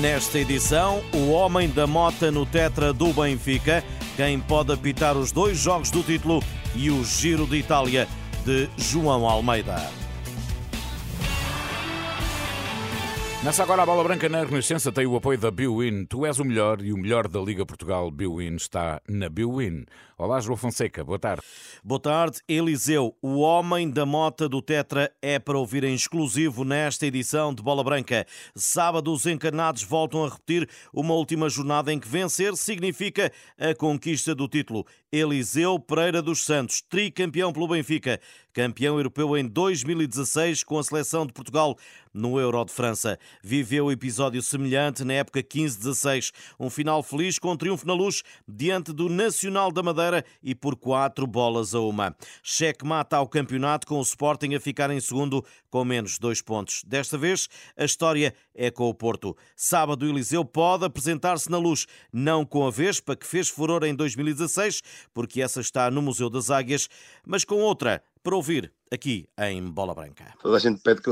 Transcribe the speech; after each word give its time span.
Nesta 0.00 0.38
edição, 0.38 1.02
o 1.14 1.30
homem 1.30 1.70
da 1.70 1.86
mota 1.86 2.30
no 2.30 2.44
tetra 2.44 2.92
do 2.92 3.14
Benfica, 3.14 3.82
quem 4.14 4.38
pode 4.38 4.70
apitar 4.70 5.16
os 5.16 5.32
dois 5.32 5.56
jogos 5.56 5.90
do 5.90 6.02
título 6.02 6.42
e 6.74 6.90
o 6.90 7.02
Giro 7.02 7.46
de 7.46 7.56
Itália 7.56 8.06
de 8.44 8.68
João 8.76 9.26
Almeida. 9.26 9.76
Nessa 13.42 13.62
agora 13.62 13.84
a 13.84 13.86
bola 13.86 14.04
branca 14.04 14.28
na 14.28 14.44
Renascença 14.44 14.92
tem 14.92 15.06
o 15.06 15.16
apoio 15.16 15.38
da 15.38 15.50
Biwin. 15.50 16.04
Tu 16.04 16.26
és 16.26 16.38
o 16.38 16.44
melhor 16.44 16.82
e 16.82 16.92
o 16.92 16.98
melhor 16.98 17.26
da 17.26 17.40
Liga 17.40 17.64
Portugal 17.64 18.10
Biwin 18.10 18.56
está 18.56 19.00
na 19.08 19.30
Biwin. 19.30 19.86
Olá, 20.18 20.40
João 20.40 20.56
Fonseca, 20.56 21.04
boa 21.04 21.18
tarde. 21.18 21.42
Boa 21.84 22.00
tarde, 22.00 22.40
Eliseu. 22.48 23.14
O 23.20 23.40
homem 23.40 23.90
da 23.90 24.06
mota 24.06 24.48
do 24.48 24.62
Tetra 24.62 25.12
é 25.20 25.38
para 25.38 25.58
ouvir 25.58 25.84
em 25.84 25.94
exclusivo 25.94 26.64
nesta 26.64 27.06
edição 27.06 27.52
de 27.52 27.62
Bola 27.62 27.84
Branca. 27.84 28.26
Sábado, 28.54 29.12
os 29.12 29.26
encarnados 29.26 29.82
voltam 29.82 30.24
a 30.24 30.30
repetir 30.30 30.70
uma 30.90 31.12
última 31.12 31.50
jornada 31.50 31.92
em 31.92 32.00
que 32.00 32.08
vencer 32.08 32.56
significa 32.56 33.30
a 33.58 33.74
conquista 33.74 34.34
do 34.34 34.48
título. 34.48 34.86
Eliseu 35.12 35.78
Pereira 35.78 36.22
dos 36.22 36.46
Santos, 36.46 36.80
tricampeão 36.80 37.52
pelo 37.52 37.68
Benfica, 37.68 38.18
campeão 38.54 38.96
europeu 38.96 39.36
em 39.36 39.46
2016 39.46 40.64
com 40.64 40.78
a 40.78 40.82
seleção 40.82 41.26
de 41.26 41.32
Portugal 41.34 41.76
no 42.12 42.40
Euro 42.40 42.64
de 42.64 42.72
França. 42.72 43.18
Viveu 43.42 43.92
episódio 43.92 44.42
semelhante 44.42 45.04
na 45.04 45.12
época 45.12 45.42
15-16, 45.42 46.32
um 46.58 46.70
final 46.70 47.02
feliz 47.02 47.38
com 47.38 47.56
triunfo 47.56 47.86
na 47.86 47.92
luz 47.92 48.22
diante 48.48 48.92
do 48.92 49.08
Nacional 49.08 49.70
da 49.70 49.82
Madeira 49.82 50.05
e 50.42 50.54
por 50.54 50.76
quatro 50.76 51.26
bolas 51.26 51.74
a 51.74 51.80
uma. 51.80 52.14
Cheque 52.42 52.84
mata 52.84 53.16
ao 53.16 53.28
campeonato 53.28 53.86
com 53.86 53.98
o 53.98 54.02
Sporting 54.02 54.54
a 54.54 54.60
ficar 54.60 54.90
em 54.90 55.00
segundo 55.00 55.44
com 55.70 55.84
menos 55.84 56.18
dois 56.18 56.40
pontos. 56.40 56.82
Desta 56.86 57.18
vez, 57.18 57.48
a 57.76 57.84
história 57.84 58.34
é 58.54 58.70
com 58.70 58.88
o 58.88 58.94
Porto. 58.94 59.36
Sábado, 59.54 60.04
o 60.04 60.08
Eliseu 60.08 60.44
pode 60.44 60.84
apresentar-se 60.84 61.50
na 61.50 61.58
luz, 61.58 61.86
não 62.12 62.44
com 62.44 62.66
a 62.66 62.70
Vespa, 62.70 63.16
que 63.16 63.26
fez 63.26 63.48
furor 63.48 63.84
em 63.84 63.94
2016, 63.94 64.82
porque 65.12 65.42
essa 65.42 65.60
está 65.60 65.90
no 65.90 66.02
Museu 66.02 66.30
das 66.30 66.50
Águias, 66.50 66.88
mas 67.26 67.44
com 67.44 67.56
outra, 67.56 68.02
para 68.22 68.34
ouvir 68.34 68.72
aqui 68.92 69.28
em 69.38 69.62
Bola 69.70 69.94
Branca. 69.94 70.34
Toda 70.42 70.56
a 70.56 70.60
gente 70.60 70.80
pede 70.82 71.00
que, 71.00 71.10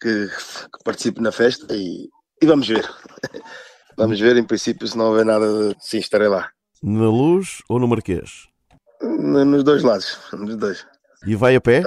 que, 0.00 0.26
que 0.26 0.84
participe 0.84 1.20
na 1.20 1.32
festa 1.32 1.74
e, 1.74 2.08
e, 2.40 2.46
vamos 2.46 2.66
ver. 2.66 2.88
Vamos 3.94 4.18
ver, 4.18 4.38
em 4.38 4.44
princípio, 4.44 4.88
se 4.88 4.96
não 4.96 5.08
houver 5.08 5.24
nada, 5.26 5.76
sim, 5.78 5.98
estarei 5.98 6.26
lá. 6.26 6.50
Na 6.82 7.08
luz 7.08 7.62
ou 7.68 7.78
no 7.78 7.86
Marquês? 7.86 8.48
Nos 9.00 9.62
dois 9.62 9.82
lados, 9.82 10.18
nos 10.32 10.56
dois. 10.56 10.84
E 11.24 11.36
vai 11.36 11.54
a 11.54 11.60
pé? 11.60 11.82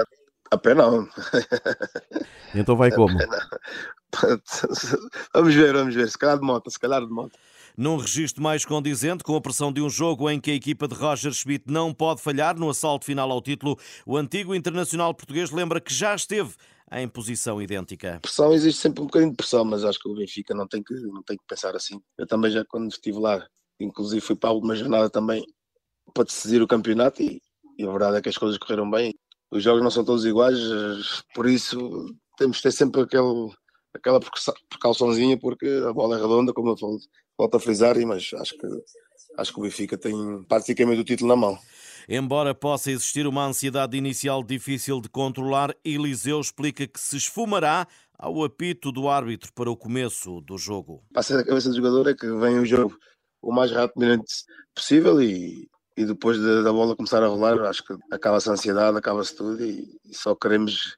A 0.50 0.56
pé 0.56 0.74
não. 0.74 1.06
Então 2.54 2.76
vai 2.76 2.90
como? 2.90 3.18
Vamos 5.34 5.54
ver, 5.54 5.74
vamos 5.74 5.94
ver. 5.94 6.08
Se 6.08 6.16
calhar 6.16 6.38
de 6.38 6.46
moto, 6.46 6.70
se 6.70 6.78
calhar 6.78 7.04
de 7.04 7.12
moto. 7.12 7.32
Num 7.76 7.98
registro 7.98 8.42
mais 8.42 8.64
condizente, 8.64 9.22
com 9.22 9.36
a 9.36 9.40
pressão 9.40 9.70
de 9.70 9.82
um 9.82 9.90
jogo 9.90 10.30
em 10.30 10.40
que 10.40 10.50
a 10.50 10.54
equipa 10.54 10.88
de 10.88 10.94
Roger 10.94 11.32
Schmidt 11.34 11.64
não 11.66 11.92
pode 11.92 12.22
falhar 12.22 12.56
no 12.56 12.70
assalto 12.70 13.04
final 13.04 13.30
ao 13.30 13.42
título, 13.42 13.78
o 14.06 14.16
antigo 14.16 14.54
internacional 14.54 15.12
português 15.12 15.50
lembra 15.50 15.78
que 15.82 15.92
já 15.92 16.14
esteve 16.14 16.54
em 16.92 17.06
posição 17.06 17.60
idêntica. 17.60 18.20
Pressão 18.22 18.54
existe 18.54 18.80
sempre 18.80 19.02
um 19.02 19.06
bocadinho 19.06 19.32
de 19.32 19.36
pressão, 19.36 19.64
mas 19.64 19.84
acho 19.84 19.98
que 19.98 20.08
o 20.08 20.14
Benfica 20.14 20.54
não 20.54 20.66
tem 20.66 20.82
que, 20.82 20.94
não 20.94 21.22
tem 21.22 21.36
que 21.36 21.44
pensar 21.46 21.76
assim. 21.76 22.00
Eu 22.16 22.26
também 22.26 22.50
já 22.50 22.64
quando 22.64 22.88
estive 22.88 23.18
lá, 23.18 23.46
inclusive 23.80 24.20
fui 24.20 24.36
para 24.36 24.50
alguma 24.50 24.74
jornada 24.74 25.10
também 25.10 25.44
para 26.14 26.24
decidir 26.24 26.62
o 26.62 26.66
campeonato 26.66 27.22
e, 27.22 27.40
e 27.78 27.86
a 27.86 27.90
verdade 27.90 28.16
é 28.18 28.22
que 28.22 28.28
as 28.28 28.38
coisas 28.38 28.58
correram 28.58 28.90
bem. 28.90 29.14
Os 29.50 29.62
jogos 29.62 29.82
não 29.82 29.90
são 29.90 30.04
todos 30.04 30.24
iguais, 30.24 30.58
por 31.34 31.46
isso 31.46 31.78
temos 32.36 32.56
de 32.56 32.64
ter 32.64 32.72
sempre 32.72 33.02
aquele, 33.02 33.50
aquela 33.94 34.20
precauçãozinha 34.68 35.38
porque 35.38 35.66
a 35.88 35.92
bola 35.92 36.16
é 36.16 36.20
redonda, 36.20 36.52
como 36.52 36.70
eu 36.70 36.76
falo, 36.76 36.98
volto 37.38 37.56
a 37.56 37.60
frisar, 37.60 37.96
mas 38.06 38.30
acho 38.34 38.56
que, 38.56 38.66
acho 39.38 39.52
que 39.52 39.60
o 39.60 39.62
Benfica 39.62 39.96
tem 39.96 40.42
praticamente 40.48 41.00
o 41.00 41.04
título 41.04 41.28
na 41.28 41.36
mão. 41.36 41.58
Embora 42.08 42.54
possa 42.54 42.90
existir 42.90 43.26
uma 43.26 43.46
ansiedade 43.46 43.96
inicial 43.96 44.42
difícil 44.42 45.00
de 45.00 45.08
controlar, 45.08 45.74
Eliseu 45.84 46.40
explica 46.40 46.86
que 46.86 47.00
se 47.00 47.16
esfumará 47.16 47.86
ao 48.18 48.44
apito 48.44 48.92
do 48.92 49.08
árbitro 49.08 49.52
para 49.52 49.70
o 49.70 49.76
começo 49.76 50.40
do 50.40 50.56
jogo. 50.56 51.02
Passa 51.12 51.38
a 51.38 51.44
cabeça 51.44 51.68
do 51.68 51.76
jogador 51.76 52.08
é 52.08 52.14
que 52.14 52.26
vem 52.26 52.58
o 52.58 52.64
jogo 52.64 52.96
o 53.42 53.52
mais 53.52 53.70
rapidamente 53.70 54.32
possível 54.74 55.20
e, 55.22 55.68
e 55.96 56.04
depois 56.04 56.38
de, 56.38 56.62
da 56.62 56.72
bola 56.72 56.96
começar 56.96 57.22
a 57.22 57.28
rolar, 57.28 57.60
acho 57.62 57.84
que 57.84 57.94
acaba-se 58.10 58.48
a 58.48 58.52
ansiedade, 58.52 58.96
acaba-se 58.98 59.34
tudo 59.36 59.64
e, 59.64 59.98
e, 60.04 60.14
só 60.14 60.34
queremos 60.34 60.96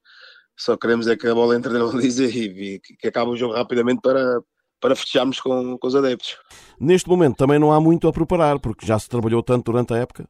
só 0.57 0.77
queremos 0.77 1.07
é 1.07 1.17
que 1.17 1.29
a 1.29 1.35
bola 1.35 1.57
entre 1.57 1.73
na 1.73 1.87
baliza 1.87 2.25
e, 2.25 2.75
e 2.75 2.81
que, 2.81 3.07
acabe 3.07 3.31
o 3.31 3.37
jogo 3.37 3.55
rapidamente 3.55 4.01
para, 4.01 4.41
para 4.81 4.97
fecharmos 4.97 5.41
com, 5.41 5.79
com 5.79 5.87
os 5.87 5.95
adeptos. 5.95 6.37
Neste 6.81 7.09
momento 7.09 7.37
também 7.37 7.59
não 7.59 7.73
há 7.73 7.81
muito 7.81 8.09
a 8.09 8.13
preparar, 8.13 8.59
porque 8.59 8.85
já 8.85 8.99
se 8.99 9.09
trabalhou 9.09 9.43
tanto 9.43 9.71
durante 9.71 9.95
a 9.95 9.99
época. 9.99 10.29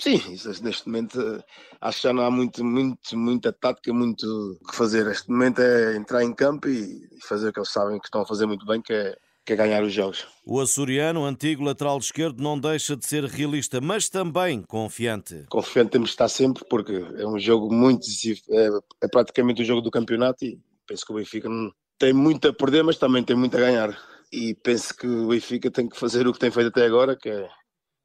Sim, 0.00 0.16
isso, 0.32 0.48
neste 0.64 0.86
momento 0.86 1.44
acho 1.80 1.98
que 1.98 2.08
já 2.08 2.12
não 2.12 2.24
há 2.24 2.30
muito, 2.30 2.64
muito, 2.64 3.16
muita 3.16 3.52
tática, 3.52 3.92
muito 3.92 4.26
o 4.26 4.66
que 4.66 4.74
fazer. 4.74 5.06
Este 5.06 5.30
momento 5.30 5.60
é 5.60 5.96
entrar 5.96 6.24
em 6.24 6.34
campo 6.34 6.68
e 6.68 7.06
fazer 7.28 7.48
o 7.48 7.52
que 7.52 7.60
eles 7.60 7.70
sabem 7.70 7.98
que 8.00 8.06
estão 8.06 8.22
a 8.22 8.26
fazer 8.26 8.46
muito 8.46 8.66
bem, 8.66 8.82
que 8.82 8.92
é, 8.92 9.16
que 9.44 9.52
é 9.52 9.56
ganhar 9.56 9.82
os 9.82 9.92
jogos. 9.92 10.26
O 10.44 10.60
açoriano, 10.60 11.24
antigo 11.24 11.62
lateral 11.62 11.98
esquerdo, 11.98 12.42
não 12.42 12.58
deixa 12.58 12.96
de 12.96 13.06
ser 13.06 13.24
realista, 13.24 13.80
mas 13.80 14.08
também 14.08 14.62
confiante. 14.62 15.44
Confiante 15.50 15.90
temos 15.90 16.08
de 16.08 16.14
estar 16.14 16.28
sempre, 16.28 16.64
porque 16.68 16.92
é 16.92 17.26
um 17.26 17.38
jogo 17.38 17.72
muito 17.72 18.00
decisivo, 18.00 18.40
é, 18.50 18.68
é 19.02 19.08
praticamente 19.08 19.62
o 19.62 19.64
jogo 19.64 19.80
do 19.80 19.90
campeonato 19.90 20.44
e 20.44 20.58
penso 20.86 21.04
que 21.04 21.12
o 21.12 21.16
Benfica 21.16 21.48
não, 21.48 21.70
tem 21.98 22.12
muito 22.12 22.48
a 22.48 22.52
perder, 22.52 22.82
mas 22.82 22.98
também 22.98 23.22
tem 23.22 23.36
muito 23.36 23.56
a 23.56 23.60
ganhar. 23.60 23.98
E 24.32 24.54
penso 24.54 24.96
que 24.96 25.06
o 25.06 25.28
Benfica 25.28 25.70
tem 25.70 25.88
que 25.88 25.98
fazer 25.98 26.26
o 26.26 26.32
que 26.32 26.38
tem 26.38 26.50
feito 26.50 26.68
até 26.68 26.84
agora, 26.84 27.16
que 27.16 27.28
é 27.28 27.48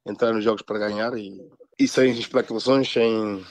entrar 0.06 0.34
nos 0.34 0.44
jogos 0.44 0.62
para 0.62 0.80
ganhar 0.80 1.18
e, 1.18 1.38
e 1.78 1.88
sem 1.88 2.12
especulações, 2.12 2.92
sem, 2.92 3.44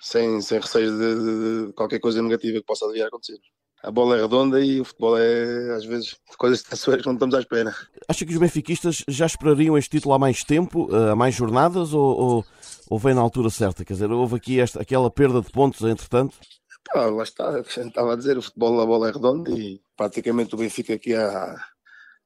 sem, 0.00 0.40
sem 0.40 0.60
receios 0.60 0.92
de, 0.92 1.66
de, 1.66 1.72
qualquer 1.72 1.98
coisa 1.98 2.22
negativa 2.22 2.58
que 2.58 2.66
possa 2.66 2.90
vir 2.92 3.02
a 3.02 3.08
acontecer. 3.08 3.38
A 3.82 3.90
bola 3.90 4.16
é 4.16 4.22
redonda 4.22 4.60
e 4.60 4.80
o 4.80 4.84
futebol 4.84 5.16
é, 5.16 5.74
às 5.76 5.84
vezes, 5.84 6.16
coisas 6.36 6.62
que 6.62 7.06
não 7.06 7.14
estamos 7.14 7.34
à 7.34 7.38
espera. 7.38 7.74
Acha 8.08 8.26
que 8.26 8.32
os 8.32 8.38
benfiquistas 8.38 9.04
já 9.06 9.26
esperariam 9.26 9.78
este 9.78 9.90
título 9.90 10.14
há 10.14 10.18
mais 10.18 10.42
tempo, 10.42 10.88
há 10.94 11.14
mais 11.14 11.34
jornadas, 11.34 11.92
ou, 11.94 12.18
ou, 12.18 12.44
ou 12.90 12.98
vem 12.98 13.14
na 13.14 13.20
altura 13.20 13.50
certa? 13.50 13.84
Quer 13.84 13.92
dizer, 13.92 14.10
houve 14.10 14.36
aqui 14.36 14.58
esta, 14.58 14.82
aquela 14.82 15.10
perda 15.10 15.40
de 15.40 15.50
pontos, 15.50 15.80
entretanto? 15.82 16.36
Ah, 16.92 17.06
lá 17.06 17.22
está, 17.22 17.60
estava 17.60 18.14
a 18.14 18.16
dizer, 18.16 18.36
o 18.36 18.42
futebol, 18.42 18.80
a 18.80 18.86
bola 18.86 19.08
é 19.08 19.12
redonda 19.12 19.50
e 19.50 19.80
praticamente 19.96 20.54
o 20.54 20.58
Benfica 20.58 20.94
aqui 20.94 21.14
há, 21.14 21.54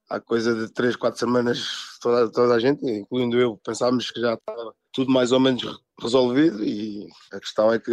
há 0.09 0.21
coisa 0.21 0.55
de 0.55 0.73
3, 0.73 0.97
4 0.97 1.19
semanas, 1.19 1.67
toda, 2.01 2.31
toda 2.31 2.55
a 2.55 2.59
gente, 2.61 2.87
incluindo 2.87 3.39
eu, 3.39 3.59
pensávamos 3.65 4.11
que 4.11 4.21
já 4.21 4.35
estava 4.35 4.73
tudo 4.93 5.11
mais 5.11 5.33
ou 5.33 5.41
menos 5.41 5.81
resolvido 6.01 6.63
e 6.65 7.09
a 7.33 7.41
questão 7.41 7.73
é 7.73 7.79
que 7.79 7.93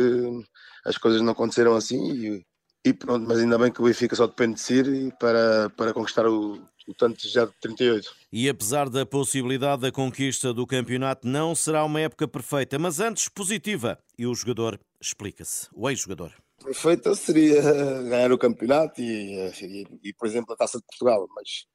as 0.85 0.97
coisas 0.97 1.21
não 1.21 1.31
aconteceram 1.31 1.75
assim 1.75 2.11
e, 2.13 2.45
e 2.85 2.93
pronto, 2.93 3.25
mas 3.27 3.39
ainda 3.39 3.57
bem 3.57 3.71
que 3.71 3.81
o 3.81 3.85
Benfica 3.85 4.15
só 4.15 4.27
depende 4.27 4.55
de 4.55 4.61
si 4.61 5.13
para, 5.19 5.69
para 5.71 5.93
conquistar 5.93 6.25
o, 6.25 6.61
o 6.87 6.93
tanto 6.97 7.27
já 7.27 7.45
de 7.45 7.53
38. 7.61 8.09
E 8.31 8.47
apesar 8.47 8.89
da 8.89 9.05
possibilidade 9.05 9.81
da 9.81 9.91
conquista 9.91 10.53
do 10.53 10.65
campeonato, 10.65 11.27
não 11.27 11.53
será 11.53 11.83
uma 11.83 11.99
época 11.99 12.27
perfeita, 12.27 12.79
mas 12.79 12.99
antes 12.99 13.27
positiva. 13.27 13.99
E 14.17 14.25
o 14.25 14.33
jogador 14.33 14.79
explica-se, 15.01 15.67
o 15.73 15.89
ex-jogador 15.89 16.33
perfeita 16.63 17.15
seria 17.15 17.61
ganhar 18.03 18.31
o 18.31 18.37
campeonato 18.37 19.01
e, 19.01 19.49
e, 19.61 19.87
e, 20.03 20.13
por 20.13 20.27
exemplo, 20.27 20.53
a 20.53 20.57
Taça 20.57 20.77
de 20.77 20.85
Portugal, 20.85 21.27
mas 21.35 21.65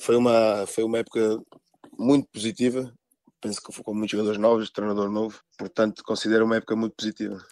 foi 0.00 0.16
uma, 0.16 0.66
foi 0.66 0.84
uma 0.84 0.98
época 0.98 1.40
muito 1.98 2.28
positiva. 2.32 2.92
Penso 3.40 3.62
que 3.62 3.72
foi 3.72 3.84
com 3.84 3.94
muitos 3.94 4.12
jogadores 4.12 4.38
novos, 4.38 4.70
treinador 4.70 5.10
novo, 5.10 5.40
portanto, 5.58 6.02
considero 6.04 6.44
uma 6.44 6.56
época 6.56 6.76
muito 6.76 6.94
positiva. 6.94 7.44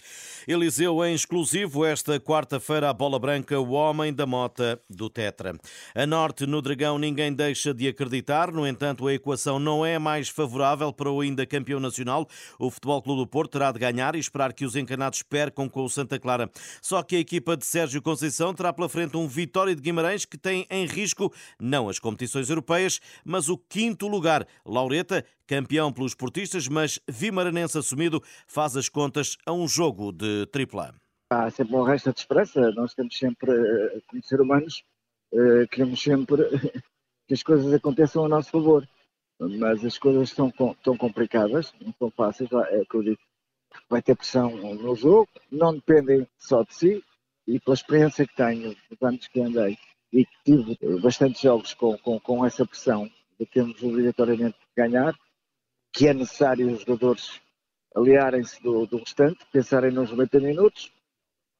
Eliseu 0.48 1.04
em 1.04 1.12
exclusivo 1.12 1.84
esta 1.84 2.20
quarta-feira 2.20 2.88
a 2.88 2.92
bola 2.92 3.18
branca, 3.18 3.58
o 3.58 3.72
homem 3.72 4.14
da 4.14 4.24
mota 4.24 4.80
do 4.88 5.10
Tetra. 5.10 5.56
A 5.92 6.06
norte 6.06 6.46
no 6.46 6.62
Dragão 6.62 7.00
ninguém 7.00 7.32
deixa 7.34 7.74
de 7.74 7.88
acreditar, 7.88 8.52
no 8.52 8.64
entanto 8.64 9.08
a 9.08 9.12
equação 9.12 9.58
não 9.58 9.84
é 9.84 9.98
mais 9.98 10.28
favorável 10.28 10.92
para 10.92 11.10
o 11.10 11.20
ainda 11.20 11.44
campeão 11.44 11.80
nacional. 11.80 12.28
O 12.60 12.70
Futebol 12.70 13.02
Clube 13.02 13.22
do 13.22 13.26
Porto 13.26 13.52
terá 13.52 13.72
de 13.72 13.80
ganhar 13.80 14.14
e 14.14 14.20
esperar 14.20 14.52
que 14.52 14.64
os 14.64 14.76
encanados 14.76 15.20
percam 15.24 15.68
com 15.68 15.84
o 15.84 15.90
Santa 15.90 16.16
Clara. 16.16 16.48
Só 16.80 17.02
que 17.02 17.16
a 17.16 17.20
equipa 17.20 17.56
de 17.56 17.66
Sérgio 17.66 18.00
Conceição 18.00 18.54
terá 18.54 18.72
pela 18.72 18.88
frente 18.88 19.16
um 19.16 19.26
Vitória 19.26 19.74
de 19.74 19.82
Guimarães 19.82 20.24
que 20.24 20.38
tem 20.38 20.64
em 20.70 20.86
risco 20.86 21.32
não 21.58 21.88
as 21.88 21.98
competições 21.98 22.48
europeias, 22.48 23.00
mas 23.24 23.48
o 23.48 23.58
quinto 23.58 24.06
lugar. 24.06 24.46
Laureta, 24.64 25.24
campeão 25.46 25.92
pelos 25.92 26.14
portistas, 26.14 26.68
mas 26.68 26.98
Vimaranense 27.08 27.78
assumiu 27.78 27.95
faz 28.46 28.76
as 28.76 28.88
contas 28.88 29.36
a 29.46 29.52
um 29.52 29.66
jogo 29.66 30.12
de 30.12 30.46
tripla. 30.46 30.94
Há 31.30 31.50
sempre 31.50 31.74
uma 31.74 31.88
resta 31.88 32.12
de 32.12 32.20
esperança. 32.20 32.70
Nós 32.72 32.94
temos 32.94 33.16
sempre, 33.18 33.50
eh, 33.50 34.00
como 34.06 34.22
ser 34.22 34.40
humanos, 34.40 34.84
eh, 35.32 35.66
queremos 35.70 36.00
sempre 36.00 36.42
que 37.26 37.34
as 37.34 37.42
coisas 37.42 37.72
aconteçam 37.72 38.24
a 38.24 38.28
nosso 38.28 38.50
favor. 38.50 38.88
Mas 39.38 39.84
as 39.84 39.98
coisas 39.98 40.30
estão, 40.30 40.50
tão 40.82 40.96
complicadas, 40.96 41.74
não 41.80 41.92
são 41.98 42.10
fáceis, 42.10 42.48
é 42.52 42.84
que 42.88 42.96
eu 42.96 43.02
digo. 43.02 43.20
Vai 43.90 44.00
ter 44.00 44.16
pressão 44.16 44.56
no 44.56 44.96
jogo, 44.96 45.28
não 45.50 45.74
dependem 45.74 46.26
só 46.38 46.62
de 46.62 46.74
si, 46.74 47.04
e 47.46 47.60
pela 47.60 47.74
experiência 47.74 48.26
que 48.26 48.34
tenho, 48.34 48.74
dos 48.88 49.02
anos 49.02 49.28
que 49.28 49.40
andei, 49.40 49.76
e 50.12 50.24
que 50.24 50.32
tive 50.44 51.00
bastantes 51.00 51.42
jogos 51.42 51.74
com, 51.74 51.98
com, 51.98 52.18
com 52.18 52.46
essa 52.46 52.64
pressão 52.64 53.10
de 53.38 53.44
termos 53.46 53.82
obrigatoriamente 53.82 54.56
de 54.58 54.82
ganhar, 54.82 55.14
que 55.92 56.08
é 56.08 56.14
necessário 56.14 56.72
os 56.72 56.80
jogadores 56.80 57.40
aliarem-se 57.96 58.62
do, 58.62 58.86
do 58.86 58.98
restante, 58.98 59.38
pensarem 59.50 59.90
nos 59.90 60.10
90 60.10 60.40
minutos, 60.40 60.92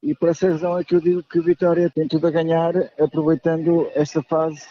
e 0.02 0.14
por 0.14 0.28
essa 0.28 0.48
razão 0.48 0.78
é 0.78 0.84
que 0.84 0.94
eu 0.94 1.00
digo 1.00 1.22
que 1.22 1.38
o 1.38 1.42
Vitória 1.42 1.90
tem 1.90 2.06
tudo 2.06 2.26
a 2.26 2.30
ganhar, 2.30 2.74
aproveitando 2.98 3.90
esta 3.94 4.22
fase 4.22 4.68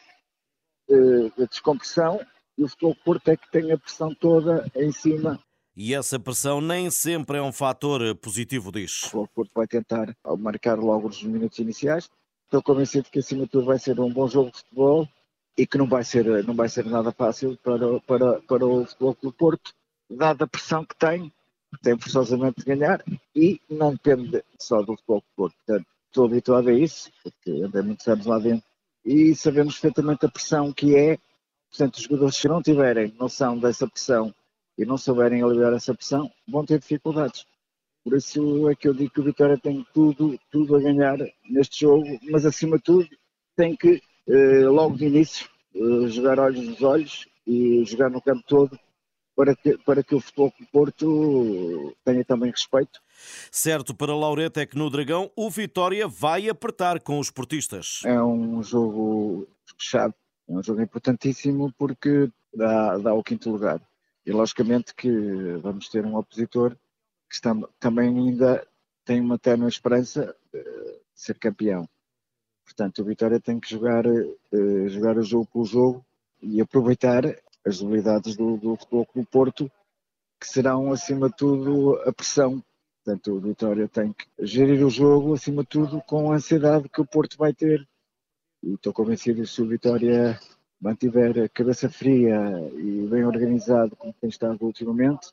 uh, 0.89 1.31
de 1.35 1.47
descompressão, 1.47 2.21
e 2.57 2.63
o 2.63 2.69
Futebol 2.69 2.95
Porto 3.03 3.27
é 3.29 3.35
que 3.35 3.51
tem 3.51 3.71
a 3.71 3.77
pressão 3.77 4.13
toda 4.13 4.69
em 4.75 4.91
cima. 4.91 5.39
E 5.75 5.93
essa 5.93 6.17
pressão 6.17 6.61
nem 6.61 6.89
sempre 6.89 7.37
é 7.37 7.41
um 7.41 7.51
fator 7.51 8.15
positivo, 8.15 8.71
diz. 8.71 9.03
O 9.03 9.05
Futebol 9.05 9.27
Porto 9.35 9.51
vai 9.55 9.67
tentar 9.67 10.15
marcar 10.37 10.77
logo 10.77 11.09
os 11.09 11.21
minutos 11.23 11.59
iniciais. 11.59 12.09
Estou 12.45 12.61
convencido 12.61 13.09
que 13.09 13.19
acima 13.19 13.43
de 13.43 13.49
tudo 13.49 13.65
vai 13.65 13.79
ser 13.79 13.99
um 13.99 14.13
bom 14.13 14.27
jogo 14.27 14.51
de 14.51 14.59
futebol 14.59 15.09
e 15.57 15.65
que 15.65 15.77
não 15.77 15.87
vai 15.87 16.03
ser, 16.03 16.45
não 16.45 16.55
vai 16.55 16.69
ser 16.69 16.85
nada 16.85 17.11
fácil 17.11 17.57
para, 17.61 17.99
para, 18.01 18.41
para 18.41 18.65
o 18.65 18.85
Futebol 18.85 19.17
do 19.21 19.33
Porto, 19.33 19.73
dada 20.09 20.45
a 20.45 20.47
pressão 20.47 20.85
que 20.85 20.95
tem 20.95 21.33
tem 21.81 21.97
forçosamente 21.97 22.59
de 22.59 22.65
ganhar 22.65 23.03
e 23.35 23.59
não 23.69 23.91
depende 23.91 24.43
só 24.59 24.81
do 24.81 24.95
futebol 24.95 25.23
for. 25.35 25.51
Portanto, 25.51 25.87
estou 26.07 26.25
habituado 26.25 26.69
a 26.69 26.73
isso, 26.73 27.11
porque 27.23 27.51
andei 27.63 27.81
muitos 27.81 28.07
anos 28.07 28.25
lá 28.25 28.39
dentro 28.39 28.65
e 29.05 29.35
sabemos 29.35 29.75
perfeitamente 29.75 30.25
a 30.25 30.29
pressão 30.29 30.73
que 30.73 30.95
é. 30.95 31.17
Portanto, 31.69 31.95
os 31.95 32.03
jogadores 32.03 32.41
que 32.41 32.47
não 32.47 32.61
tiverem 32.61 33.13
noção 33.19 33.57
dessa 33.59 33.87
pressão 33.87 34.33
e 34.77 34.85
não 34.85 34.97
souberem 34.97 35.41
aliviar 35.41 35.73
essa 35.73 35.93
pressão, 35.93 36.29
vão 36.47 36.65
ter 36.65 36.79
dificuldades. 36.79 37.45
Por 38.03 38.15
isso 38.17 38.69
é 38.69 38.75
que 38.75 38.87
eu 38.87 38.93
digo 38.93 39.11
que 39.11 39.21
o 39.21 39.23
Vitória 39.23 39.57
tem 39.57 39.85
tudo, 39.93 40.37
tudo 40.51 40.75
a 40.75 40.79
ganhar 40.79 41.17
neste 41.49 41.81
jogo, 41.81 42.05
mas 42.29 42.45
acima 42.45 42.77
de 42.77 42.83
tudo 42.83 43.07
tem 43.55 43.75
que, 43.75 44.01
eh, 44.27 44.67
logo 44.67 44.97
de 44.97 45.05
início, 45.05 45.49
eh, 45.73 46.07
jogar 46.07 46.39
olhos 46.39 46.67
nos 46.67 46.81
olhos 46.83 47.27
e 47.47 47.83
jogar 47.85 48.09
no 48.09 48.21
campo 48.21 48.43
todo 48.47 48.79
para 49.35 49.55
que, 49.55 49.77
para 49.79 50.03
que 50.03 50.15
o 50.15 50.21
Futebol 50.21 50.53
do 50.59 50.65
Porto 50.67 51.95
tenha 52.03 52.23
também 52.23 52.49
respeito. 52.49 53.01
Certo 53.51 53.93
para 53.93 54.15
Laureta 54.15 54.61
é 54.61 54.65
que 54.65 54.77
no 54.77 54.89
Dragão 54.89 55.29
o 55.35 55.49
Vitória 55.49 56.07
vai 56.07 56.49
apertar 56.49 56.99
com 57.01 57.19
os 57.19 57.29
portistas. 57.29 58.01
É 58.05 58.21
um 58.21 58.63
jogo 58.63 59.47
chave, 59.77 60.13
é 60.47 60.53
um 60.53 60.63
jogo 60.63 60.81
importantíssimo 60.81 61.73
porque 61.77 62.29
dá, 62.53 62.97
dá 62.97 63.13
o 63.13 63.23
quinto 63.23 63.51
lugar. 63.51 63.81
E 64.25 64.31
logicamente 64.31 64.95
que 64.95 65.09
vamos 65.61 65.89
ter 65.89 66.05
um 66.05 66.15
opositor 66.15 66.75
que 67.29 67.35
está, 67.35 67.53
também 67.79 68.07
ainda 68.07 68.65
tem 69.03 69.19
uma 69.19 69.37
términa 69.37 69.69
esperança 69.69 70.35
de 70.51 70.63
ser 71.13 71.37
campeão. 71.37 71.87
Portanto, 72.63 73.01
o 73.01 73.05
Vitória 73.05 73.39
tem 73.39 73.59
que 73.59 73.69
jogar, 73.69 74.05
eh, 74.07 74.87
jogar 74.87 75.17
o 75.17 75.23
jogo 75.23 75.45
pelo 75.45 75.65
jogo 75.65 76.05
e 76.41 76.59
aproveitar 76.59 77.23
as 77.65 77.79
debilidades 77.79 78.35
do, 78.35 78.57
do 78.57 78.75
Futebol 78.75 79.05
Clube 79.05 79.27
Porto, 79.31 79.71
que 80.39 80.47
serão, 80.47 80.91
acima 80.91 81.29
de 81.29 81.35
tudo, 81.35 81.95
a 82.05 82.13
pressão. 82.13 82.63
Portanto, 83.03 83.33
o 83.33 83.39
Vitória 83.39 83.87
tem 83.87 84.13
que 84.13 84.25
gerir 84.39 84.85
o 84.85 84.89
jogo, 84.89 85.33
acima 85.33 85.63
de 85.63 85.69
tudo, 85.69 86.01
com 86.01 86.31
a 86.31 86.35
ansiedade 86.35 86.89
que 86.89 87.01
o 87.01 87.05
Porto 87.05 87.37
vai 87.37 87.53
ter. 87.53 87.87
E 88.63 88.73
estou 88.73 88.93
convencido 88.93 89.41
que 89.41 89.47
se 89.47 89.61
o 89.61 89.67
Vitória 89.67 90.39
mantiver 90.79 91.43
a 91.43 91.49
cabeça 91.49 91.89
fria 91.89 92.37
e 92.73 93.07
bem 93.07 93.25
organizado, 93.25 93.95
como 93.95 94.13
tem 94.13 94.29
estado 94.29 94.63
ultimamente, 94.63 95.31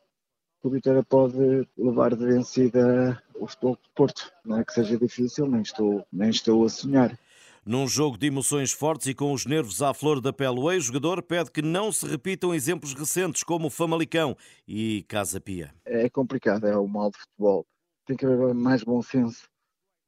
o 0.63 0.71
Vitória 0.71 1.03
pode 1.03 1.69
levar 1.77 2.15
de 2.15 2.25
vencida 2.25 3.23
o 3.35 3.47
Futebol 3.47 3.79
Porto. 3.95 4.33
Não 4.45 4.59
é 4.59 4.65
que 4.65 4.73
seja 4.73 4.97
difícil, 4.97 5.49
nem 5.49 5.63
estou, 5.63 6.07
nem 6.13 6.31
estou 6.31 6.65
a 6.65 6.69
sonhar. 6.69 7.19
Num 7.65 7.87
jogo 7.87 8.19
de 8.19 8.27
emoções 8.27 8.73
fortes 8.73 9.07
e 9.07 9.15
com 9.15 9.33
os 9.33 9.47
nervos 9.47 9.81
à 9.81 9.95
flor 9.95 10.21
da 10.21 10.33
pele, 10.33 10.59
o 10.59 10.69
ex-jogador 10.69 11.23
pede 11.23 11.49
que 11.49 11.63
não 11.63 11.93
se 11.93 12.05
repitam 12.05 12.53
exemplos 12.53 12.93
recentes 12.93 13.45
como 13.45 13.71
Famalicão 13.71 14.37
e 14.67 15.05
Casa 15.05 15.41
Pia. 15.41 15.73
É 15.85 16.11
complicado, 16.11 16.67
é 16.67 16.77
o 16.77 16.89
mal 16.89 17.13
de 17.13 17.19
futebol. 17.19 17.65
Tem 18.05 18.17
que 18.17 18.27
haver 18.27 18.53
mais 18.53 18.83
bom 18.83 19.01
senso, 19.01 19.49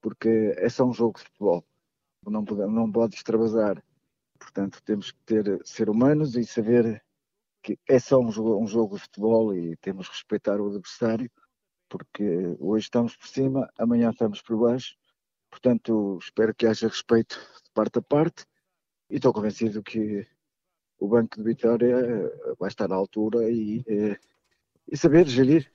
porque 0.03 0.53
é 0.57 0.69
só 0.69 0.85
um 0.85 0.93
jogo 0.93 1.17
de 1.17 1.27
futebol. 1.27 1.65
Não 2.27 2.45
pode, 2.45 2.67
não 2.73 2.91
pode 2.91 3.15
extravasar. 3.15 3.81
Portanto, 4.37 4.83
temos 4.85 5.13
que 5.13 5.19
ter, 5.25 5.61
ser 5.65 5.89
humanos 5.89 6.35
e 6.35 6.45
saber 6.45 7.01
que 7.63 7.79
é 7.89 8.01
só 8.01 8.19
um 8.19 8.33
jogo, 8.33 8.61
um 8.61 8.67
jogo 8.67 8.97
de 8.97 9.03
futebol 9.03 9.55
e 9.55 9.77
temos 9.77 10.09
que 10.09 10.15
respeitar 10.15 10.61
o 10.61 10.67
adversário, 10.67 11.31
porque 11.89 12.57
hoje 12.59 12.87
estamos 12.87 13.17
por 13.17 13.29
cima, 13.29 13.71
amanhã 13.79 14.11
estamos 14.11 14.43
por 14.43 14.59
baixo 14.59 14.97
Portanto, 15.55 16.19
espero 16.21 16.53
que 16.53 16.67
haja 16.67 16.89
respeito 16.89 17.37
de 17.65 17.71
parte 17.73 18.01
a 18.01 18.03
parte 18.03 18.45
e 19.09 19.15
estou 19.15 19.33
convencido 19.33 19.85
que 19.85 20.27
o 20.99 21.07
Banco 21.07 21.37
de 21.37 21.45
Vitória 21.45 21.95
eh, 21.95 22.55
vai 22.59 22.69
estar 22.69 22.91
à 22.91 22.97
altura 22.97 23.49
e, 23.49 23.85
eh, 23.87 24.19
e 24.89 24.97
saber 24.97 25.29
gerir 25.29 25.73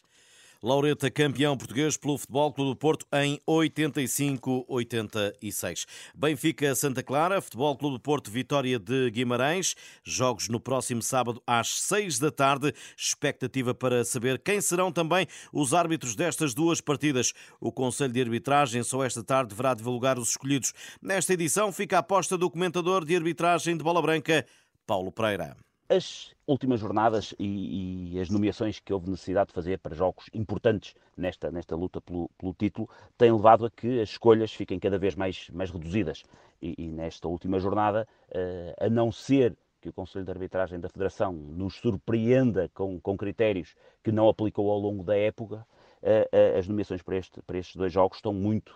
Laureta, 0.62 1.10
campeão 1.10 1.56
português 1.56 1.96
pelo 1.96 2.18
Futebol 2.18 2.52
Clube 2.52 2.72
do 2.72 2.76
Porto 2.76 3.06
em 3.14 3.40
85-86. 3.48 5.86
Benfica 6.14 6.76
Santa 6.76 7.02
Clara, 7.02 7.40
Futebol 7.40 7.78
Clube 7.78 7.96
do 7.96 8.02
Porto, 8.02 8.30
Vitória 8.30 8.78
de 8.78 9.10
Guimarães. 9.10 9.74
Jogos 10.04 10.50
no 10.50 10.60
próximo 10.60 11.02
sábado 11.02 11.42
às 11.48 11.82
6 11.84 12.20
da 12.20 12.30
tarde. 12.30 12.74
Expectativa 12.98 13.74
para 13.74 14.04
saber 14.04 14.38
quem 14.38 14.60
serão 14.60 14.92
também 14.92 15.26
os 15.54 15.74
árbitros 15.74 16.14
destas 16.14 16.54
duas 16.54 16.82
partidas. 16.82 17.32
O 17.62 17.72
Conselho 17.72 18.12
de 18.12 18.22
Arbitragem 18.22 18.84
só 18.84 19.06
esta 19.06 19.24
tarde 19.24 19.52
deverá 19.52 19.74
divulgar 19.74 20.20
os 20.20 20.32
escolhidos. 20.32 20.74
Nesta 21.02 21.36
edição 21.36 21.72
fica 21.72 21.96
a 21.96 22.00
aposta 22.00 22.38
do 22.38 22.52
comentador 22.52 23.06
de 23.06 23.16
arbitragem 23.16 23.78
de 23.78 23.84
Bola 23.84 24.02
Branca, 24.02 24.46
Paulo 24.86 25.10
Pereira. 25.10 25.56
As 25.92 26.36
últimas 26.46 26.80
jornadas 26.80 27.34
e, 27.40 28.14
e, 28.14 28.20
as 28.20 28.30
nomeações 28.30 28.80
que 28.80 28.94
houve 28.94 29.10
necessidade 29.10 29.48
de 29.48 29.56
fazer 29.56 29.80
para 29.80 29.96
jogos 29.96 30.30
importantes 30.36 30.94
nesta, 31.18 31.50
nesta 31.50 31.76
luta 31.76 32.00
pelo, 32.00 32.30
pelo 32.38 32.54
título 32.54 32.88
têm 33.18 33.32
levado 33.32 33.66
a 33.66 33.72
que 33.72 34.00
as 34.00 34.10
escolhas 34.10 34.54
fiquem 34.54 34.80
cada 34.80 35.00
vez 35.00 35.16
mais, 35.16 35.50
mais 35.50 35.72
reduzidas. 35.72 36.24
E, 36.62 36.76
e 36.78 36.92
nesta 36.92 37.28
última 37.28 37.60
jornada, 37.60 38.08
uh, 38.28 38.86
a 38.86 38.88
não 38.88 39.12
ser 39.12 39.58
que 39.82 39.90
o 39.90 39.94
Conselho 39.94 40.26
de 40.26 40.32
Arbitragem 40.32 40.80
da 40.80 40.90
Federação 40.90 41.34
nos 41.34 41.78
surpreenda 41.78 42.70
com, 42.72 43.00
com 43.00 43.18
critérios 43.18 43.74
que 44.04 44.12
não 44.12 44.30
aplicou 44.30 44.70
ao 44.70 44.78
longo 44.78 45.04
da 45.04 45.18
época, 45.18 45.66
uh, 46.04 46.06
uh, 46.06 46.60
as 46.60 46.68
nomeações 46.68 47.02
para, 47.02 47.18
este, 47.18 47.42
para 47.42 47.58
estes 47.58 47.76
dois 47.76 47.92
jogos 47.92 48.20
estão 48.20 48.32
muito 48.32 48.76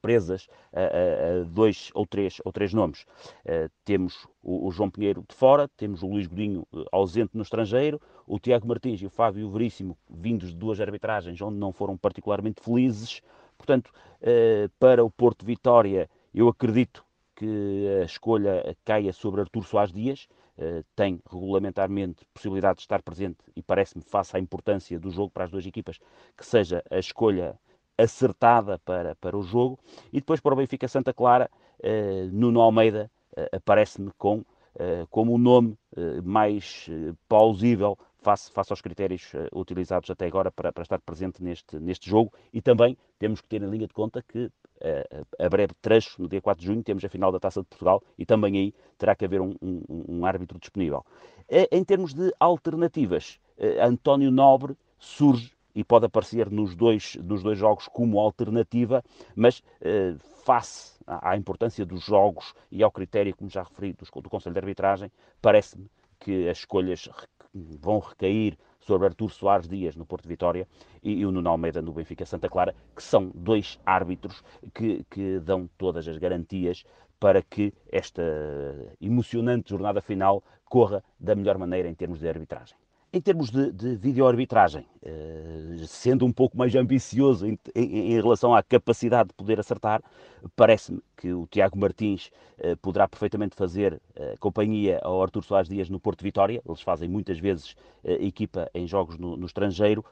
presas 0.00 0.48
a, 0.72 0.80
a, 0.80 0.84
a, 0.84 1.44
dois 1.44 1.90
ou 1.94 2.06
três, 2.06 2.40
ou 2.44 2.52
três 2.52 2.72
nomes. 2.72 3.02
Uh, 3.44 3.70
temos 3.84 4.26
o, 4.42 4.68
o, 4.68 4.70
João 4.70 4.90
Pinheiro 4.90 5.24
de 5.28 5.34
fora, 5.34 5.68
temos 5.76 6.02
o 6.02 6.06
Luís 6.06 6.26
Godinho 6.26 6.66
uh, 6.72 6.84
ausente 6.90 7.36
no 7.36 7.42
estrangeiro, 7.42 8.00
o 8.26 8.38
Tiago 8.38 8.66
Martins 8.66 9.00
e 9.00 9.06
o 9.06 9.10
Fábio 9.10 9.50
Veríssimo 9.50 9.96
vindos 10.08 10.50
de 10.50 10.56
duas 10.56 10.80
arbitragens 10.80 11.40
onde 11.40 11.58
não 11.58 11.72
foram 11.72 11.96
particularmente 11.96 12.62
felizes. 12.62 13.20
Portanto, 13.56 13.90
uh, 14.22 14.68
para 14.78 15.04
o 15.04 15.10
Porto 15.10 15.44
Vitória, 15.44 16.08
eu 16.34 16.48
acredito 16.48 17.04
que 17.34 17.86
a 18.02 18.04
escolha 18.04 18.76
caia 18.84 19.12
sobre 19.12 19.40
Artur 19.40 19.64
Soares 19.64 19.92
Dias, 19.92 20.28
tem 20.94 21.18
regulamentarmente 21.26 22.26
possibilidade 22.34 22.76
de 22.76 22.82
estar 22.82 23.02
presente 23.02 23.38
e 23.56 23.62
parece-me, 23.62 24.04
face 24.04 24.36
à 24.36 24.38
importância 24.38 25.00
do 25.00 25.10
jogo 25.10 25.30
para 25.30 25.44
as 25.44 25.50
duas 25.50 25.64
equipas, 25.64 25.98
que 26.36 26.44
seja 26.44 26.84
a 26.90 26.98
escolha 26.98 27.58
acertada 28.00 28.78
para, 28.78 29.14
para 29.16 29.36
o 29.36 29.42
jogo. 29.42 29.78
E 30.12 30.20
depois 30.20 30.40
para 30.40 30.54
o 30.54 30.56
Benfica 30.56 30.88
Santa 30.88 31.12
Clara, 31.12 31.50
uh, 31.80 32.28
Nuno 32.32 32.60
Almeida 32.60 33.10
uh, 33.36 33.56
aparece-me 33.56 34.10
com, 34.16 34.38
uh, 34.38 35.06
como 35.10 35.34
o 35.34 35.38
nome 35.38 35.76
mais 36.24 36.88
plausível 37.28 37.98
face, 38.22 38.50
face 38.52 38.72
aos 38.72 38.80
critérios 38.80 39.32
utilizados 39.52 40.08
até 40.08 40.26
agora 40.26 40.50
para, 40.50 40.72
para 40.72 40.82
estar 40.82 41.00
presente 41.00 41.42
neste, 41.42 41.78
neste 41.78 42.08
jogo. 42.08 42.32
E 42.52 42.62
também 42.62 42.96
temos 43.18 43.40
que 43.40 43.48
ter 43.48 43.60
em 43.60 43.68
linha 43.68 43.88
de 43.88 43.92
conta 43.92 44.22
que 44.22 44.50
a 45.38 45.48
breve 45.48 45.74
trecho, 45.82 46.22
no 46.22 46.28
dia 46.28 46.40
4 46.40 46.60
de 46.60 46.66
junho, 46.66 46.82
temos 46.82 47.04
a 47.04 47.08
final 47.08 47.30
da 47.32 47.40
Taça 47.40 47.60
de 47.60 47.66
Portugal 47.66 48.02
e 48.16 48.24
também 48.24 48.56
aí 48.56 48.74
terá 48.96 49.14
que 49.14 49.24
haver 49.24 49.40
um, 49.40 49.54
um, 49.60 50.04
um 50.08 50.24
árbitro 50.24 50.58
disponível. 50.58 51.04
Em 51.70 51.84
termos 51.84 52.14
de 52.14 52.32
alternativas, 52.38 53.38
António 53.82 54.30
Nobre 54.30 54.76
surge 54.96 55.52
e 55.74 55.84
pode 55.84 56.06
aparecer 56.06 56.50
nos 56.50 56.74
dois, 56.74 57.16
nos 57.16 57.42
dois 57.42 57.58
jogos 57.58 57.88
como 57.88 58.18
alternativa, 58.18 59.02
mas 59.34 59.62
eh, 59.80 60.14
face 60.44 60.98
à, 61.06 61.30
à, 61.30 61.36
importância 61.36 61.84
dos 61.84 62.04
jogos 62.04 62.54
e 62.70 62.82
ao 62.82 62.90
critério, 62.90 63.34
como 63.36 63.50
já 63.50 63.62
referi, 63.62 63.92
do, 63.92 64.20
do 64.20 64.30
Conselho 64.30 64.54
de 64.54 64.60
Arbitragem, 64.60 65.10
parece-me 65.40 65.90
que 66.18 66.48
as 66.48 66.58
escolhas 66.58 67.08
vão 67.54 67.98
recair 67.98 68.56
sobre 68.80 69.06
Artur 69.06 69.30
Soares 69.30 69.68
Dias 69.68 69.96
no 69.96 70.06
Porto 70.06 70.28
Vitória 70.28 70.66
e, 71.02 71.12
e 71.20 71.26
o 71.26 71.30
Nuno 71.30 71.50
Almeida 71.50 71.82
no 71.82 71.92
Benfica 71.92 72.24
Santa 72.24 72.48
Clara, 72.48 72.74
que 72.94 73.02
são 73.02 73.30
dois 73.34 73.78
árbitros 73.84 74.42
que, 74.74 75.04
que 75.10 75.38
dão 75.40 75.68
todas 75.78 76.06
as 76.08 76.18
garantias 76.18 76.84
para 77.18 77.42
que 77.42 77.74
esta 77.92 78.22
emocionante 79.00 79.70
jornada 79.70 80.00
final 80.00 80.42
corra 80.64 81.04
da 81.18 81.34
melhor 81.34 81.58
maneira 81.58 81.88
em 81.88 81.94
termos 81.94 82.20
de 82.20 82.28
arbitragem. 82.28 82.76
Em 83.12 83.20
termos 83.20 83.50
de, 83.50 83.72
de 83.72 83.96
videoarbitragem, 83.96 84.86
uh, 85.02 85.86
sendo 85.88 86.24
um 86.24 86.30
pouco 86.32 86.56
mais 86.56 86.72
ambicioso 86.76 87.44
em, 87.44 87.58
em, 87.74 88.12
em, 88.12 88.14
relação 88.14 88.54
à 88.54 88.62
capacidade 88.62 89.30
de 89.30 89.34
poder 89.34 89.58
acertar, 89.58 90.00
parece-me 90.54 91.02
que 91.16 91.32
o 91.32 91.44
Tiago 91.48 91.76
Martins 91.76 92.30
uh, 92.58 92.76
poderá 92.76 93.08
perfeitamente 93.08 93.56
fazer 93.56 93.94
uh, 93.94 94.38
companhia 94.38 95.00
ao 95.02 95.20
Artur 95.20 95.42
Soares 95.42 95.68
Dias 95.68 95.90
no 95.90 95.98
Porto 95.98 96.22
Vitória. 96.22 96.62
Eles 96.64 96.82
fazem 96.82 97.08
muitas 97.08 97.40
vezes 97.40 97.74
equipa 98.04 98.70
em 98.72 98.86
jogos 98.86 99.18
no, 99.18 99.36
no 99.36 99.46
estrangeiro. 99.46 100.04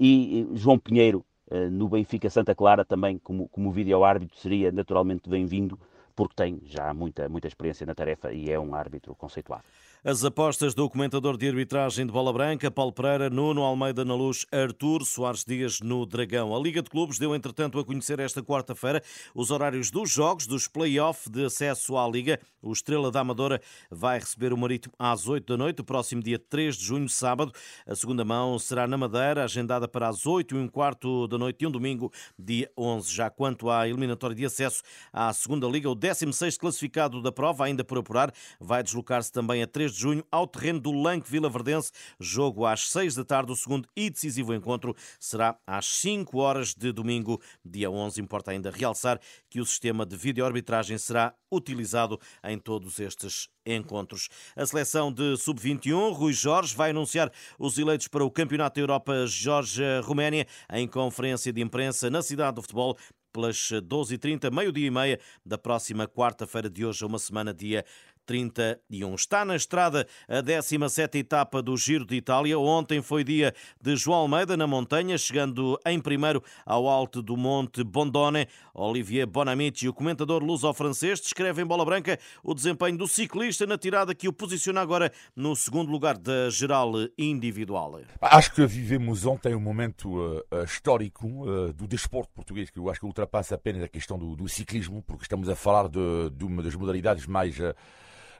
E 0.00 0.48
João 0.54 0.78
Pinheiro 0.78 1.24
no 1.70 1.88
Benfica 1.88 2.30
Santa 2.30 2.54
Clara 2.54 2.84
também 2.84 3.18
como, 3.18 3.48
como 3.48 3.70
vídeo-árbitro 3.70 4.36
seria 4.38 4.72
naturalmente 4.72 5.28
bem-vindo 5.28 5.78
porque 6.18 6.34
tem 6.34 6.60
já 6.64 6.92
muita, 6.92 7.28
muita 7.28 7.46
experiência 7.46 7.86
na 7.86 7.94
tarefa 7.94 8.32
e 8.32 8.50
é 8.50 8.58
um 8.58 8.74
árbitro 8.74 9.14
conceituado. 9.14 9.62
As 10.04 10.24
apostas 10.24 10.74
do 10.74 10.88
comentador 10.88 11.36
de 11.36 11.48
arbitragem 11.48 12.06
de 12.06 12.12
bola 12.12 12.32
branca, 12.32 12.70
Paulo 12.70 12.92
Pereira, 12.92 13.28
Nuno 13.28 13.62
Almeida 13.62 14.04
na 14.04 14.14
luz, 14.14 14.46
Artur 14.52 15.04
Soares 15.04 15.44
Dias 15.44 15.80
no 15.80 16.06
Dragão. 16.06 16.54
A 16.54 16.60
Liga 16.60 16.80
de 16.80 16.88
Clubes 16.88 17.18
deu, 17.18 17.34
entretanto, 17.34 17.80
a 17.80 17.84
conhecer 17.84 18.20
esta 18.20 18.40
quarta-feira 18.40 19.02
os 19.34 19.50
horários 19.50 19.90
dos 19.90 20.08
jogos 20.08 20.46
dos 20.46 20.68
play-off 20.68 21.28
de 21.28 21.44
acesso 21.44 21.98
à 21.98 22.08
Liga. 22.08 22.38
O 22.62 22.72
Estrela 22.72 23.10
da 23.10 23.20
Amadora 23.20 23.60
vai 23.90 24.20
receber 24.20 24.52
o 24.52 24.56
Marítimo 24.56 24.94
às 24.96 25.26
8 25.26 25.44
da 25.44 25.56
noite, 25.56 25.80
o 25.80 25.84
próximo 25.84 26.22
dia 26.22 26.38
3 26.38 26.76
de 26.76 26.84
junho, 26.84 27.08
sábado. 27.08 27.52
A 27.84 27.96
segunda 27.96 28.24
mão 28.24 28.56
será 28.56 28.86
na 28.86 28.96
Madeira, 28.96 29.42
agendada 29.42 29.88
para 29.88 30.08
as 30.08 30.26
8 30.26 30.54
e 30.54 30.58
um 30.58 30.68
quarto 30.68 31.26
da 31.26 31.36
noite 31.36 31.64
e 31.64 31.66
um 31.66 31.72
domingo, 31.72 32.12
dia 32.38 32.70
11. 32.78 33.12
Já 33.12 33.30
quanto 33.30 33.68
à 33.68 33.88
eliminatória 33.88 34.36
de 34.36 34.44
acesso 34.44 34.80
à 35.12 35.32
segunda 35.32 35.66
Liga, 35.66 35.90
o 35.90 35.94
16 35.96 36.56
classificado 36.56 37.20
da 37.20 37.32
prova, 37.32 37.64
ainda 37.64 37.82
por 37.82 37.98
apurar, 37.98 38.32
vai 38.60 38.80
deslocar-se 38.80 39.32
também 39.32 39.60
a 39.60 39.66
3 39.66 39.87
3 39.88 39.92
de 39.92 40.00
junho, 40.00 40.24
ao 40.30 40.46
terreno 40.46 40.80
do 40.80 40.92
Lanque 40.92 41.30
Vila 41.30 41.48
Verdense. 41.48 41.90
Jogo 42.20 42.66
às 42.66 42.90
6 42.90 43.14
da 43.14 43.24
tarde. 43.24 43.52
O 43.52 43.56
segundo 43.56 43.88
e 43.96 44.10
decisivo 44.10 44.54
encontro 44.54 44.94
será 45.18 45.58
às 45.66 45.86
5 45.86 46.38
horas 46.38 46.74
de 46.74 46.92
domingo, 46.92 47.40
dia 47.64 47.90
11. 47.90 48.20
Importa 48.20 48.50
ainda 48.50 48.70
realçar 48.70 49.18
que 49.48 49.60
o 49.60 49.66
sistema 49.66 50.04
de 50.04 50.16
vídeo-arbitragem 50.16 50.98
será 50.98 51.34
utilizado 51.50 52.20
em 52.44 52.58
todos 52.58 52.98
estes 52.98 53.48
encontros. 53.66 54.28
A 54.56 54.66
seleção 54.66 55.12
de 55.12 55.36
sub-21, 55.36 56.12
Rui 56.12 56.32
Jorge, 56.32 56.74
vai 56.74 56.90
anunciar 56.90 57.32
os 57.58 57.78
eleitos 57.78 58.08
para 58.08 58.24
o 58.24 58.30
Campeonato 58.30 58.74
da 58.76 58.80
Europa 58.80 59.26
Jorge-Roménia 59.26 60.46
em 60.72 60.86
conferência 60.86 61.52
de 61.52 61.60
imprensa 61.60 62.10
na 62.10 62.22
cidade 62.22 62.56
do 62.56 62.62
futebol 62.62 62.96
pelas 63.32 63.56
12h30, 63.56 64.50
meio-dia 64.50 64.86
e 64.86 64.90
meia 64.90 65.20
da 65.44 65.58
próxima 65.58 66.08
quarta-feira 66.08 66.68
de 66.68 66.84
hoje, 66.84 67.04
uma 67.04 67.18
semana, 67.18 67.52
dia 67.52 67.84
31. 68.28 69.14
Está 69.14 69.42
na 69.42 69.56
estrada 69.56 70.06
a 70.28 70.42
17 70.42 71.16
etapa 71.16 71.62
do 71.62 71.74
Giro 71.78 72.04
de 72.04 72.14
Itália. 72.14 72.58
Ontem 72.58 73.00
foi 73.00 73.24
dia 73.24 73.54
de 73.80 73.96
João 73.96 74.18
Almeida 74.18 74.54
na 74.54 74.66
montanha, 74.66 75.16
chegando 75.16 75.80
em 75.86 75.98
primeiro 75.98 76.44
ao 76.66 76.86
alto 76.86 77.22
do 77.22 77.38
Monte 77.38 77.82
Bondone. 77.82 78.46
Olivier 78.74 79.26
Bonamici, 79.26 79.88
o 79.88 79.94
comentador 79.94 80.44
luso-francês, 80.44 81.20
descreve 81.20 81.62
em 81.62 81.64
bola 81.66 81.86
branca 81.86 82.18
o 82.44 82.52
desempenho 82.52 82.98
do 82.98 83.08
ciclista 83.08 83.66
na 83.66 83.78
tirada 83.78 84.14
que 84.14 84.28
o 84.28 84.32
posiciona 84.32 84.82
agora 84.82 85.10
no 85.34 85.56
segundo 85.56 85.90
lugar 85.90 86.18
da 86.18 86.50
geral 86.50 86.92
individual. 87.16 87.98
Acho 88.20 88.52
que 88.52 88.66
vivemos 88.66 89.24
ontem 89.24 89.54
um 89.54 89.60
momento 89.60 90.18
uh, 90.18 90.64
histórico 90.64 91.26
uh, 91.26 91.72
do 91.72 91.88
desporto 91.88 92.30
português, 92.34 92.68
que 92.68 92.78
eu 92.78 92.90
acho 92.90 93.00
que 93.00 93.06
ultrapassa 93.06 93.54
apenas 93.54 93.82
a 93.82 93.88
questão 93.88 94.18
do, 94.18 94.36
do 94.36 94.46
ciclismo, 94.50 95.02
porque 95.02 95.22
estamos 95.22 95.48
a 95.48 95.56
falar 95.56 95.88
de, 95.88 96.28
de 96.30 96.44
uma 96.44 96.62
das 96.62 96.74
modalidades 96.74 97.26
mais. 97.26 97.56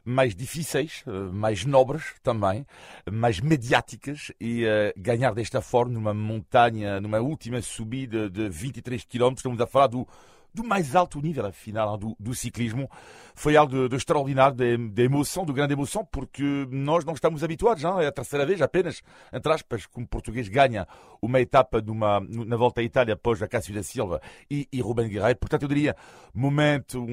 Mais 0.09 0.35
difíceis, 0.35 1.05
eh, 1.07 1.11
mais 1.11 1.65
nobres 1.65 2.15
também, 2.23 2.67
mais 3.11 3.41
mediáticas 3.41 4.33
e 4.41 4.65
uh, 4.65 4.93
ganhar 4.97 5.35
desta 5.35 5.61
forma 5.61 5.93
numa 5.93 6.15
montanha, 6.15 7.01
numa 7.01 7.19
última 7.19 7.61
subida 7.61 8.31
de 8.31 8.49
23 8.49 9.05
km, 9.05 9.35
estamos 9.37 9.61
a 9.61 9.67
falar 9.67 9.89
do, 9.89 10.09
do 10.53 10.65
mais 10.65 10.97
alto 10.97 11.21
nível, 11.21 11.47
afinal, 11.47 11.97
do, 11.99 12.17
do 12.19 12.35
ciclismo. 12.35 12.91
Foi 13.35 13.57
algo 13.57 13.73
de, 13.73 13.89
de 13.91 13.97
extraordinário, 13.97 14.57
de, 14.57 14.77
de, 14.77 15.03
emoção, 15.03 15.45
de 15.45 15.53
grande 15.53 15.75
emoção, 15.75 16.05
porque 16.11 16.43
nós 16.71 17.05
não 17.05 17.13
estamos 17.13 17.45
habituados, 17.45 17.83
não? 17.83 18.01
é 18.01 18.07
a 18.07 18.13
terceira 18.13 18.47
vez 18.47 18.63
apenas, 18.63 19.03
entre 19.33 19.53
aspas, 19.53 19.87
que 19.87 20.01
um 20.01 20.07
português 20.07 20.49
ganha 20.49 20.89
uma 21.21 21.39
etapa 21.39 21.83
numa, 21.83 22.21
na 22.21 22.57
volta 22.57 22.81
à 22.81 22.85
Itália 22.85 23.15
após 23.15 23.43
a 23.43 23.47
Cássio 23.47 23.75
da 23.75 23.83
Silva 23.83 24.21
e, 24.51 24.67
e 24.73 24.81
Ruben 24.81 25.09
Guerreiro. 25.09 25.39
Portanto, 25.39 25.63
eu 25.63 25.69
diria, 25.69 25.95
momento 26.35 27.07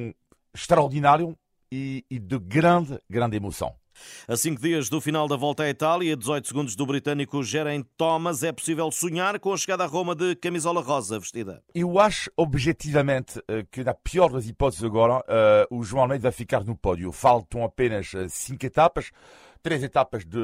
extraordinário, 0.54 1.38
e, 1.76 2.06
e 2.10 2.18
de 2.18 2.40
grande, 2.40 2.98
grande 3.10 3.36
emoção. 3.36 3.76
A 4.28 4.36
cinco 4.36 4.62
dias 4.62 4.90
do 4.90 5.00
final 5.00 5.28
da 5.28 5.36
volta 5.36 5.64
à 5.64 5.70
Itália, 5.70 6.16
18 6.16 6.48
segundos 6.48 6.76
do 6.76 6.86
britânico 6.86 7.44
Geraint 7.44 7.86
Thomas, 7.98 8.44
é 8.44 8.52
possível 8.52 8.90
sonhar 8.92 9.40
com 9.40 9.54
a 9.54 9.58
chegada 9.58 9.84
a 9.84 9.88
Roma 9.88 10.16
de 10.16 10.36
camisola 10.36 10.82
rosa 10.82 11.20
vestida? 11.20 11.62
Eu 11.74 11.98
acho 12.00 12.30
objetivamente 12.36 13.42
eh, 13.48 13.66
que, 13.72 13.84
na 13.84 13.94
pior 13.94 14.32
das 14.32 14.48
hipóteses 14.48 14.84
agora, 14.84 15.20
uh, 15.20 15.78
o 15.78 15.84
João 15.84 16.04
Almeida 16.04 16.24
vai 16.24 16.32
ficar 16.32 16.64
no 16.64 16.76
pódio. 16.76 17.12
Faltam 17.12 17.64
apenas 17.64 18.14
eh, 18.14 18.28
cinco 18.30 18.66
etapas 18.66 19.12
três 19.64 19.82
etapas 19.82 20.24
de, 20.24 20.38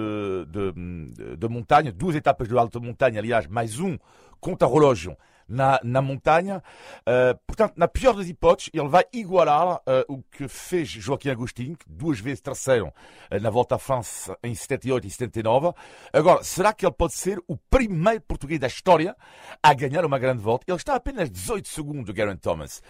de, 0.47 1.35
de, 1.38 1.47
montanha, 1.47 1.91
duas 1.91 2.15
etapas 2.15 2.47
de 2.47 2.57
alta 2.57 2.79
montanha, 2.79 3.19
aliás, 3.19 3.45
mais 3.45 3.79
um 3.79 3.95
contra-relógio 4.39 5.15
na, 5.48 5.79
na 5.83 6.01
montanha. 6.01 6.63
Uh, 7.01 7.38
portanto, 7.45 7.74
na 7.75 7.88
pior 7.88 8.13
das 8.13 8.27
hipóteses, 8.27 8.69
ele 8.74 8.88
vai 8.88 9.05
igualar 9.13 9.75
uh, 9.77 9.81
o 10.07 10.24
que 10.24 10.48
fez 10.48 10.89
Joaquim 10.89 11.29
Agostinho, 11.29 11.77
duas 11.88 12.19
vezes 12.19 12.41
terceiro 12.41 12.88
uh, 12.88 13.39
na 13.41 13.50
Volta 13.50 13.75
à 13.75 13.79
França 13.79 14.38
em 14.43 14.53
78 14.53 15.07
e 15.07 15.10
79. 15.10 15.74
Agora, 16.13 16.43
será 16.43 16.74
que 16.74 16.86
ele 16.86 16.93
pode 16.93 17.13
ser 17.13 17.41
o 17.48 17.57
primeiro 17.57 18.21
português 18.21 18.60
da 18.60 18.67
história 18.67 19.15
a 19.62 19.74
ganhar 19.74 20.05
uma 20.05 20.19
grande 20.19 20.41
volta? 20.41 20.65
Ele 20.67 20.77
está 20.77 20.93
a 20.93 20.98
apenas 20.98 21.29
18 21.29 21.67
segundos 21.67 22.05
do 22.05 22.15
Geraint 22.15 22.39
Thomas. 22.39 22.81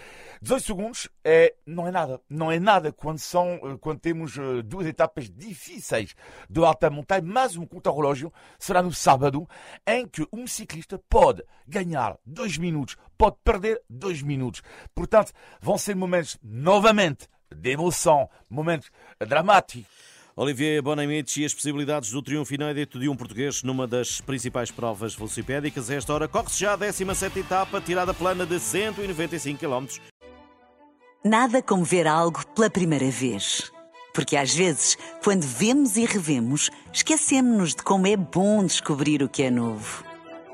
18 0.42 0.66
segundos 0.66 1.10
é, 1.24 1.56
não 1.66 1.88
é 1.88 1.92
nada. 1.92 2.20
Não 2.30 2.52
é 2.52 2.60
nada 2.60 2.92
quando, 2.92 3.20
são, 3.20 3.78
quando 3.80 4.00
temos 4.00 4.38
duas 4.66 4.86
etapas 4.86 5.30
difíceis 5.30 6.16
de 6.50 6.64
alta 6.64 6.90
montanha, 6.90 7.22
mas 7.24 7.56
um 7.56 7.66
contra-relógio 7.66 8.34
será 8.60 8.82
no 8.82 8.94
sábado, 8.94 9.48
em 9.88 10.06
que 10.08 10.28
um 10.32 10.46
ciclista 10.46 11.00
pode 11.10 11.44
ganhar 11.68 12.18
dois 12.26 12.41
dois 12.42 12.58
minutos, 12.58 12.98
pode 13.18 13.36
perder 13.44 13.80
dois 13.88 14.22
minutos. 14.24 14.64
Portanto, 14.96 15.32
vão 15.62 15.78
ser 15.78 15.96
momentos 15.96 16.40
novamente 16.44 17.28
de 17.56 17.70
emoção, 17.70 18.28
momentos 18.50 18.90
dramáticos. 19.28 19.86
Olivier 20.36 20.82
Bonamici 20.82 21.42
e 21.42 21.46
as 21.46 21.54
possibilidades 21.54 22.10
do 22.10 22.22
triunfo 22.22 22.54
inédito 22.56 22.98
de 22.98 23.08
um 23.08 23.16
português 23.16 23.62
numa 23.62 23.86
das 23.86 24.22
principais 24.22 24.72
provas 24.72 25.14
velocipédicas. 25.14 25.92
A 25.92 25.96
esta 25.96 26.14
hora 26.14 26.28
corre-se 26.28 26.62
já 26.62 26.74
a 26.74 26.78
17 26.78 27.40
etapa, 27.40 27.80
tirada 27.80 28.14
plana 28.14 28.46
de 28.46 28.60
195 28.60 29.60
km. 29.60 29.86
Nada 31.24 31.62
como 31.62 31.84
ver 31.84 32.08
algo 32.08 32.44
pela 32.56 32.72
primeira 32.72 33.12
vez. 33.12 33.72
Porque 34.16 34.36
às 34.36 34.54
vezes, 34.54 34.98
quando 35.24 35.44
vemos 35.44 35.96
e 35.96 36.06
revemos, 36.06 36.72
esquecemos-nos 36.92 37.76
de 37.76 37.84
como 37.84 38.08
é 38.08 38.18
bom 38.18 38.66
descobrir 38.66 39.22
o 39.22 39.30
que 39.30 39.44
é 39.44 39.52
novo. 39.52 40.11